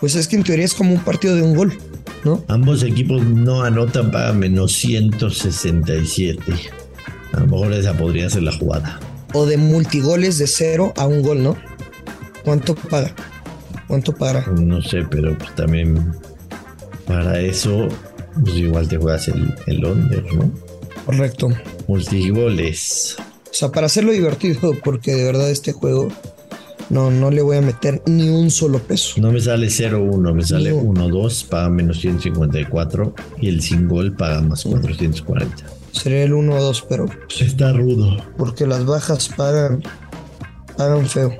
Pues 0.00 0.14
es 0.14 0.28
que 0.28 0.36
en 0.36 0.44
teoría 0.44 0.64
es 0.64 0.74
como 0.74 0.94
un 0.94 1.00
partido 1.00 1.34
de 1.34 1.42
un 1.42 1.54
gol, 1.54 1.76
¿no? 2.24 2.44
Ambos 2.48 2.82
equipos 2.82 3.22
no 3.22 3.62
anotan 3.62 4.10
para 4.10 4.32
menos 4.32 4.74
167. 4.74 6.42
A 7.32 7.40
lo 7.40 7.46
mejor 7.46 7.72
esa 7.72 7.96
podría 7.96 8.30
ser 8.30 8.44
la 8.44 8.52
jugada 8.52 9.00
o 9.34 9.46
de 9.46 9.56
multigoles 9.56 10.38
de 10.38 10.46
cero 10.46 10.92
a 10.96 11.06
un 11.06 11.22
gol, 11.22 11.42
¿no? 11.42 11.56
¿Cuánto 12.44 12.74
paga? 12.74 13.14
¿Cuánto 13.86 14.14
paga? 14.14 14.46
No 14.58 14.80
sé, 14.82 15.02
pero 15.10 15.36
pues 15.36 15.54
también 15.54 16.12
para 17.06 17.40
eso, 17.40 17.88
pues 18.42 18.56
igual 18.56 18.88
te 18.88 18.96
juegas 18.96 19.28
el, 19.28 19.54
el 19.66 19.84
under, 19.84 20.34
¿no? 20.34 20.50
Correcto. 21.04 21.48
Multigoles. 21.86 23.16
O 23.50 23.54
sea, 23.54 23.70
para 23.70 23.86
hacerlo 23.86 24.12
divertido, 24.12 24.74
porque 24.84 25.14
de 25.14 25.24
verdad 25.24 25.50
este 25.50 25.72
juego 25.72 26.08
no, 26.90 27.10
no 27.10 27.30
le 27.30 27.42
voy 27.42 27.58
a 27.58 27.60
meter 27.60 28.02
ni 28.06 28.28
un 28.28 28.50
solo 28.50 28.78
peso. 28.78 29.20
No 29.20 29.30
me 29.30 29.40
sale 29.40 29.66
0-1, 29.66 30.32
me 30.32 30.42
sale 30.42 30.72
1-2, 30.72 31.46
paga 31.48 31.68
menos 31.68 32.00
154 32.00 33.14
y 33.40 33.48
el 33.48 33.60
sin 33.60 33.88
gol 33.88 34.14
paga 34.14 34.40
más 34.40 34.64
440. 34.64 35.64
Sería 35.92 36.24
el 36.24 36.32
1 36.32 36.54
o 36.54 36.62
2, 36.62 36.86
pero. 36.88 37.06
Está 37.40 37.72
rudo. 37.72 38.16
Porque 38.36 38.66
las 38.66 38.84
bajas 38.84 39.28
pagan. 39.36 39.82
Pagan 40.76 41.06
feo. 41.06 41.36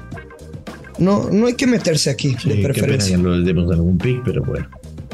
No, 0.98 1.30
no 1.30 1.46
hay 1.46 1.54
que 1.54 1.66
meterse 1.66 2.10
aquí, 2.10 2.36
de 2.44 2.56
preferencia. 2.56 3.16
Qué 3.16 3.22
pena 3.22 3.34
que 3.34 3.38
no 3.38 3.44
demos 3.44 3.70
algún 3.72 3.98
pick, 3.98 4.22
pero 4.24 4.42
bueno. 4.42 4.68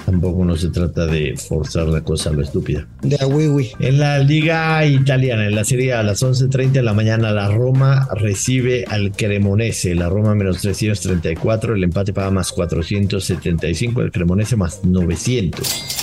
Tampoco 0.04 0.44
no 0.44 0.56
se 0.56 0.68
trata 0.68 1.06
de 1.06 1.34
forzar 1.36 1.86
la 1.88 2.02
cosa 2.02 2.30
a 2.30 2.32
lo 2.32 2.42
estúpida. 2.42 2.86
De 3.02 3.16
a 3.20 3.26
oui, 3.26 3.70
En 3.78 3.98
la 3.98 4.18
Liga 4.18 4.84
Italiana, 4.84 5.46
en 5.46 5.54
la 5.54 5.64
Serie 5.64 5.94
A, 5.94 6.00
a 6.00 6.02
las 6.02 6.22
11.30 6.22 6.72
de 6.72 6.82
la 6.82 6.92
mañana, 6.92 7.32
la 7.32 7.48
Roma 7.48 8.06
recibe 8.14 8.84
al 8.88 9.12
Cremonese. 9.12 9.94
La 9.94 10.10
Roma 10.10 10.34
menos 10.34 10.60
334, 10.60 11.74
el 11.74 11.84
empate 11.84 12.12
paga 12.12 12.30
más 12.30 12.52
475, 12.52 14.02
el 14.02 14.12
Cremonese 14.12 14.56
más 14.56 14.84
900. 14.84 15.94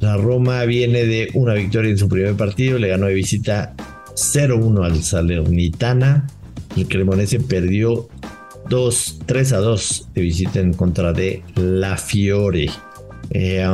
La 0.00 0.16
Roma 0.16 0.64
viene 0.64 1.04
de 1.04 1.30
una 1.34 1.54
victoria 1.54 1.90
en 1.90 1.98
su 1.98 2.08
primer 2.08 2.34
partido, 2.34 2.78
le 2.78 2.88
ganó 2.88 3.06
de 3.06 3.14
visita 3.14 3.74
0-1 4.14 4.84
al 4.84 5.02
Salernitana. 5.02 6.26
El 6.76 6.88
Cremonese 6.88 7.38
perdió 7.38 8.08
2, 8.70 9.18
3 9.26 9.52
a 9.52 9.58
2 9.58 10.08
de 10.14 10.22
visita 10.22 10.60
en 10.60 10.72
contra 10.72 11.12
de 11.12 11.42
la 11.56 11.96
Fiore. 11.96 12.70
Eh, 13.30 13.64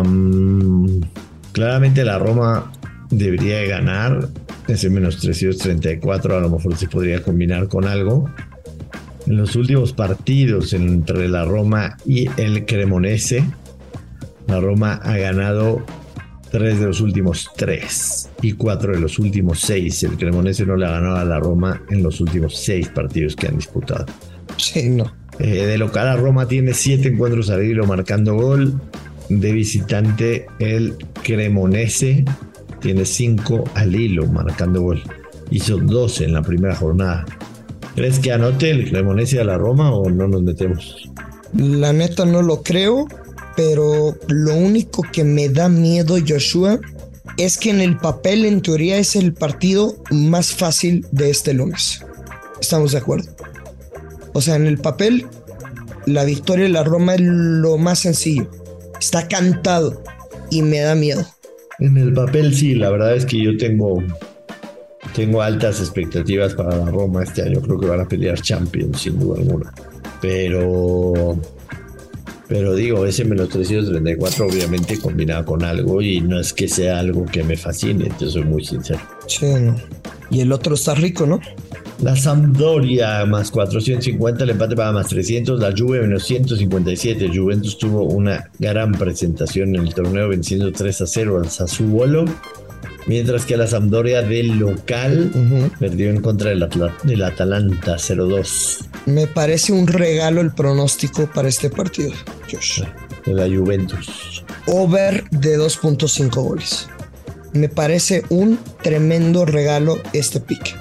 claramente 1.53 2.05
la 2.05 2.19
Roma 2.19 2.73
debería 3.11 3.63
ganar. 3.65 4.29
Ese 4.69 4.91
menos 4.91 5.19
334 5.21 6.37
a 6.37 6.41
lo 6.41 6.51
mejor 6.51 6.77
se 6.77 6.89
podría 6.89 7.23
combinar 7.23 7.69
con 7.69 7.87
algo. 7.87 8.29
En 9.27 9.37
los 9.37 9.57
últimos 9.57 9.93
partidos 9.93 10.73
entre 10.73 11.29
la 11.29 11.45
Roma 11.45 11.97
y 12.05 12.29
el 12.41 12.65
Cremonese, 12.65 13.45
la 14.47 14.61
Roma 14.61 15.01
ha 15.03 15.17
ganado 15.17 15.85
tres 16.51 16.79
de 16.79 16.87
los 16.87 17.01
últimos 17.01 17.51
tres 17.57 18.31
y 18.41 18.53
cuatro 18.53 18.93
de 18.93 19.01
los 19.01 19.19
últimos 19.19 19.61
seis. 19.61 20.03
El 20.05 20.17
Cremonese 20.17 20.65
no 20.65 20.77
le 20.77 20.87
ha 20.87 20.91
ganado 20.91 21.17
a 21.17 21.25
la 21.25 21.41
Roma 21.41 21.83
en 21.91 22.03
los 22.03 22.21
últimos 22.21 22.57
seis 22.57 22.89
partidos 22.89 23.35
que 23.35 23.49
han 23.49 23.57
disputado. 23.57 24.07
Sí, 24.57 24.89
no. 24.89 25.13
Eh, 25.39 25.67
de 25.67 25.77
local 25.77 26.09
a 26.09 26.17
Roma 26.17 26.47
tiene 26.47 26.73
siete 26.73 27.09
encuentros 27.09 27.51
al 27.51 27.65
hilo 27.65 27.85
marcando 27.87 28.35
gol. 28.35 28.81
De 29.29 29.53
visitante 29.53 30.47
el 30.59 30.97
Cremonese 31.23 32.25
tiene 32.81 33.05
cinco 33.05 33.65
al 33.75 33.95
hilo 33.95 34.27
marcando 34.27 34.83
gol. 34.83 35.03
Hizo 35.51 35.79
12 35.79 36.25
en 36.25 36.33
la 36.33 36.43
primera 36.43 36.75
jornada. 36.75 37.25
¿Crees 37.95 38.19
que 38.19 38.33
anote 38.33 38.71
el 38.71 38.91
Cremonese 38.91 39.41
a 39.41 39.45
la 39.45 39.59
Roma 39.59 39.95
o 39.95 40.11
no 40.11 40.29
nos 40.29 40.43
metemos? 40.43 41.11
La 41.55 41.93
neta 41.93 42.25
no 42.25 42.43
lo 42.43 42.63
creo 42.63 43.07
pero 43.57 44.17
lo 44.29 44.55
único 44.55 45.03
que 45.11 45.25
me 45.25 45.49
da 45.49 45.69
miedo, 45.69 46.17
Joshua, 46.27 46.79
es 47.39 47.57
que 47.57 47.71
en 47.71 47.81
el 47.81 47.97
papel, 47.97 48.45
en 48.45 48.61
teoría, 48.61 48.99
es 48.99 49.17
el 49.17 49.33
partido 49.33 49.97
más 50.11 50.53
fácil 50.53 51.07
de 51.11 51.31
este 51.31 51.55
lunes. 51.55 52.05
Estamos 52.61 52.93
de 52.93 52.99
acuerdo. 52.99 53.31
O 54.35 54.43
sea, 54.43 54.57
en 54.57 54.67
el 54.67 54.79
papel, 54.79 55.27
la 56.05 56.25
victoria 56.25 56.65
de 56.65 56.71
la 56.71 56.85
Roma 56.85 57.15
es 57.15 57.23
lo 57.23 57.79
más 57.79 58.01
sencillo. 58.01 58.51
Está 59.01 59.27
cantado 59.29 60.03
y 60.51 60.63
me 60.63 60.81
da 60.81 60.95
miedo. 60.95 61.25
En 61.79 61.97
el 61.97 62.13
papel 62.13 62.55
sí, 62.55 62.75
la 62.75 62.91
verdad 62.91 63.15
es 63.15 63.27
que 63.27 63.43
yo 63.43 63.57
tengo 63.57 64.03
tengo 65.15 65.41
altas 65.41 65.81
expectativas 65.81 66.55
para 66.55 66.77
la 66.77 66.91
Roma 66.91 67.23
este 67.23 67.43
año. 67.43 67.61
Creo 67.61 67.79
que 67.79 67.87
van 67.87 68.01
a 68.01 68.09
pelear 68.09 68.41
Champions 68.41 69.01
sin 69.01 69.19
duda 69.19 69.39
alguna. 69.39 69.73
Pero 70.21 71.39
pero 72.49 72.75
digo, 72.75 73.05
ese 73.07 73.25
menos 73.25 73.49
334 73.49 74.47
obviamente 74.47 74.99
combinado 74.99 75.45
con 75.45 75.65
algo 75.65 76.01
y 76.01 76.21
no 76.21 76.39
es 76.39 76.53
que 76.53 76.69
sea 76.69 77.01
algo 77.01 77.27
que 77.27 77.43
me 77.43 77.57
fascine, 77.57 78.09
te 78.19 78.29
soy 78.29 78.45
muy 78.45 78.65
sincero. 78.65 79.01
Sí, 79.27 79.47
y 80.31 80.41
el 80.41 80.53
otro 80.53 80.77
está 80.77 80.95
rico, 80.95 81.27
¿no? 81.27 81.41
La 82.03 82.15
Sampdoria 82.15 83.25
más 83.25 83.51
450, 83.51 84.45
el 84.45 84.51
empate 84.51 84.77
para 84.77 84.93
más 84.93 85.09
300, 85.09 85.59
la 85.59 85.73
Juve 85.77 86.01
menos 86.03 86.25
157. 86.25 87.31
Juventus 87.35 87.79
tuvo 87.79 88.05
una 88.05 88.51
gran 88.59 88.93
presentación 88.93 89.75
en 89.75 89.87
el 89.87 89.95
torneo 89.95 90.29
venciendo 90.29 90.71
3 90.73 91.01
a 91.01 91.07
0 91.07 91.41
al 91.43 91.51
Sassuolo 91.51 92.27
Mientras 93.07 93.47
que 93.47 93.57
la 93.57 93.69
Sampdoria 93.69 94.21
del 94.23 94.59
local 94.59 95.31
perdió 95.79 96.11
en 96.11 96.21
contra 96.21 96.51
del, 96.51 96.69
del 97.05 97.23
Atalanta 97.23 97.95
0-2. 97.95 98.85
Me 99.07 99.29
parece 99.29 99.73
un 99.73 99.87
regalo 99.87 100.41
el 100.41 100.53
pronóstico 100.53 101.31
para 101.33 101.49
este 101.49 101.71
partido, 101.71 102.11
Josh. 102.51 102.83
De 103.25 103.33
la 103.33 103.45
Juventus. 103.45 104.45
Over 104.67 105.23
de 105.31 105.57
2.5 105.57 106.35
goles. 106.35 106.89
Me 107.53 107.69
parece 107.69 108.25
un 108.29 108.59
tremendo 108.83 109.45
regalo 109.45 109.99
este 110.13 110.41
pick. 110.41 110.77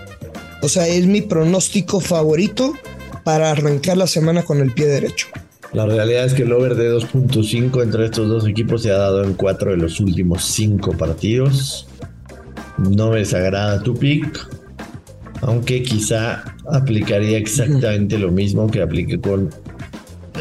O 0.65 0.67
sea, 0.67 0.87
es 0.87 1.05
mi 1.05 1.21
pronóstico 1.21 1.99
favorito 1.99 2.73
para 3.23 3.51
arrancar 3.51 3.97
la 3.97 4.07
semana 4.07 4.41
con 4.41 4.61
el 4.61 4.73
pie 4.73 4.87
derecho. 4.87 5.27
La 5.73 5.85
realidad 5.85 6.25
es 6.25 6.33
que 6.33 6.41
el 6.41 6.51
over 6.53 6.73
de 6.73 6.91
2.5 6.91 7.83
entre 7.83 8.05
estos 8.05 8.27
dos 8.27 8.47
equipos 8.47 8.81
se 8.81 8.89
ha 8.89 8.97
dado 8.97 9.23
en 9.23 9.35
cuatro 9.35 9.69
de 9.69 9.77
los 9.77 9.99
últimos 9.99 10.43
cinco 10.43 10.93
partidos. 10.93 11.85
No 12.79 13.11
me 13.11 13.19
desagrada 13.19 13.83
tu 13.83 13.93
pick, 13.93 14.39
aunque 15.41 15.83
quizá 15.83 16.43
aplicaría 16.71 17.37
exactamente 17.37 18.17
lo 18.17 18.31
mismo 18.31 18.65
que 18.65 18.81
aplique 18.81 19.21
con 19.21 19.51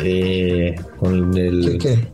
eh, 0.05 0.75
con 0.99 1.37
el. 1.37 1.79
¿Qué, 1.79 2.09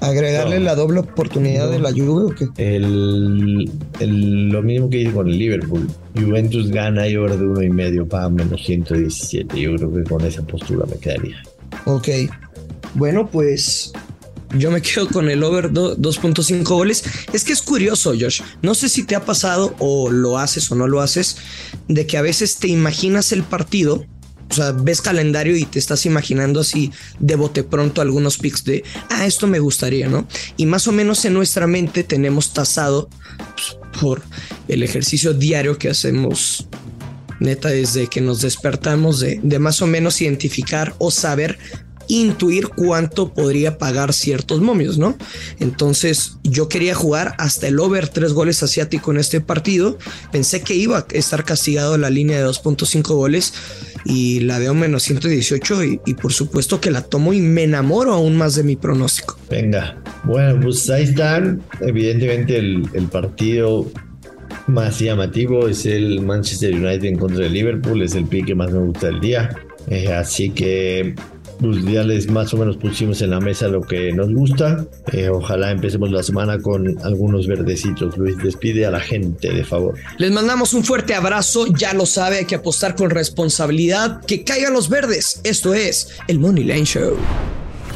agregarle 0.00 0.60
la 0.60 0.74
doble 0.74 1.00
oportunidad 1.00 1.70
de 1.70 1.78
la 1.78 1.90
Juve 1.90 2.24
o 2.24 2.34
qué? 2.34 2.48
El, 2.56 4.48
lo 4.50 4.62
mismo 4.62 4.90
que 4.90 5.02
hice 5.02 5.12
con 5.12 5.28
el 5.28 5.38
Liverpool. 5.38 5.86
Juventus 6.14 6.70
gana 6.70 7.08
y 7.08 7.16
over 7.16 7.38
de 7.38 7.46
uno 7.46 7.62
y 7.62 7.70
medio 7.70 8.06
para 8.06 8.28
menos 8.28 8.64
117. 8.64 9.60
Yo 9.60 9.76
creo 9.76 9.94
que 9.94 10.02
con 10.04 10.24
esa 10.24 10.42
postura 10.42 10.84
me 10.86 10.96
quedaría. 10.98 11.42
Ok. 11.84 12.08
Bueno, 12.94 13.28
pues 13.28 13.92
Yo 14.56 14.70
me 14.70 14.80
quedo 14.80 15.08
con 15.08 15.28
el 15.28 15.42
over 15.44 15.70
2.5 15.70 16.62
goles. 16.64 17.04
Es 17.32 17.44
que 17.44 17.52
es 17.52 17.62
curioso, 17.62 18.14
Josh. 18.18 18.40
No 18.62 18.74
sé 18.74 18.88
si 18.88 19.04
te 19.04 19.14
ha 19.14 19.24
pasado 19.24 19.74
o 19.78 20.10
lo 20.10 20.38
haces 20.38 20.70
o 20.72 20.74
no 20.74 20.86
lo 20.86 21.00
haces, 21.00 21.36
de 21.86 22.06
que 22.06 22.16
a 22.16 22.22
veces 22.22 22.56
te 22.56 22.68
imaginas 22.68 23.32
el 23.32 23.42
partido. 23.42 24.06
O 24.50 24.54
sea, 24.54 24.72
ves 24.72 25.00
calendario 25.02 25.56
y 25.56 25.64
te 25.64 25.78
estás 25.78 26.06
imaginando 26.06 26.60
así 26.60 26.90
de 27.18 27.36
bote 27.36 27.64
pronto 27.64 28.00
algunos 28.00 28.38
picks 28.38 28.64
de, 28.64 28.84
ah, 29.10 29.26
esto 29.26 29.46
me 29.46 29.58
gustaría, 29.58 30.08
¿no? 30.08 30.26
Y 30.56 30.66
más 30.66 30.88
o 30.88 30.92
menos 30.92 31.24
en 31.24 31.34
nuestra 31.34 31.66
mente 31.66 32.02
tenemos 32.02 32.52
tasado 32.52 33.08
pues, 33.54 33.76
por 34.00 34.22
el 34.68 34.82
ejercicio 34.82 35.34
diario 35.34 35.78
que 35.78 35.90
hacemos 35.90 36.66
neta 37.40 37.68
desde 37.68 38.08
que 38.08 38.20
nos 38.20 38.40
despertamos 38.40 39.20
de, 39.20 39.40
de, 39.42 39.58
más 39.58 39.80
o 39.82 39.86
menos 39.86 40.20
identificar 40.20 40.94
o 40.98 41.10
saber 41.10 41.58
intuir 42.08 42.68
cuánto 42.68 43.32
podría 43.32 43.78
pagar 43.78 44.12
ciertos 44.12 44.60
momios, 44.60 44.98
¿no? 44.98 45.16
Entonces 45.60 46.38
yo 46.42 46.68
quería 46.68 46.94
jugar 46.94 47.34
hasta 47.38 47.68
el 47.68 47.78
over 47.78 48.08
tres 48.08 48.32
goles 48.32 48.62
asiático 48.62 49.10
en 49.10 49.18
este 49.18 49.40
partido. 49.40 49.98
Pensé 50.32 50.62
que 50.62 50.74
iba 50.74 50.98
a 50.98 51.06
estar 51.10 51.44
castigado 51.44 51.96
la 51.98 52.10
línea 52.10 52.38
de 52.38 52.46
2.5 52.46 53.02
goles 53.14 53.52
y 54.04 54.40
la 54.40 54.58
veo 54.58 54.74
menos 54.74 55.02
118 55.04 55.84
y, 55.84 56.14
por 56.14 56.32
supuesto 56.32 56.80
que 56.80 56.90
la 56.90 57.02
tomo 57.02 57.32
y 57.32 57.40
me 57.40 57.64
enamoro 57.64 58.12
aún 58.12 58.36
más 58.36 58.54
de 58.54 58.62
mi 58.62 58.76
pronóstico. 58.76 59.38
Venga, 59.50 60.00
bueno, 60.24 60.60
pues 60.60 60.88
ahí 60.90 61.04
están. 61.04 61.62
Evidentemente 61.80 62.58
el, 62.58 63.08
partido 63.10 63.90
más 64.66 64.98
llamativo 64.98 65.68
es 65.68 65.86
el 65.86 66.20
Manchester 66.20 66.74
United 66.74 67.04
en 67.04 67.18
contra 67.18 67.44
de 67.44 67.50
Liverpool, 67.50 68.02
es 68.02 68.14
el 68.14 68.24
pick 68.26 68.46
que 68.46 68.54
más 68.54 68.70
me 68.70 68.80
gusta 68.80 69.06
del 69.08 69.20
día. 69.20 69.50
Eh, 69.88 70.12
así 70.12 70.50
que 70.50 71.14
pues 71.60 71.84
ya 71.84 72.02
les 72.02 72.30
más 72.30 72.52
o 72.54 72.56
menos 72.56 72.76
pusimos 72.76 73.20
en 73.22 73.30
la 73.30 73.40
mesa 73.40 73.68
lo 73.68 73.82
que 73.82 74.12
nos 74.12 74.32
gusta. 74.32 74.86
Eh, 75.12 75.28
ojalá 75.28 75.70
empecemos 75.70 76.10
la 76.10 76.22
semana 76.22 76.58
con 76.58 76.98
algunos 77.04 77.46
verdecitos. 77.46 78.16
Luis, 78.16 78.36
despide 78.38 78.86
a 78.86 78.90
la 78.90 79.00
gente, 79.00 79.52
de 79.52 79.64
favor. 79.64 79.94
Les 80.18 80.30
mandamos 80.30 80.74
un 80.74 80.84
fuerte 80.84 81.14
abrazo. 81.14 81.66
Ya 81.66 81.94
lo 81.94 82.06
sabe, 82.06 82.38
hay 82.38 82.44
que 82.44 82.54
apostar 82.54 82.94
con 82.94 83.10
responsabilidad. 83.10 84.20
Que 84.24 84.44
caigan 84.44 84.72
los 84.72 84.88
verdes. 84.88 85.40
Esto 85.44 85.74
es 85.74 86.10
el 86.28 86.38
Money 86.38 86.64
Line 86.64 86.84
Show. 86.84 87.16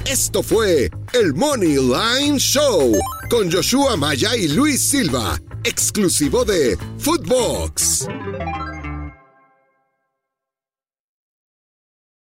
Esto 0.05 0.43
fue 0.43 0.91
el 1.13 1.33
Money 1.35 1.77
Line 1.77 2.39
Show 2.39 2.93
con 3.31 3.51
Joshua 3.51 3.97
Maya 3.97 4.37
y 4.37 4.49
Luis 4.49 4.91
Silva, 4.91 5.41
exclusivo 5.65 6.45
de 6.45 6.77
Footbox. 6.99 8.09